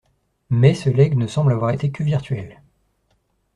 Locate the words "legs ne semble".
0.89-1.51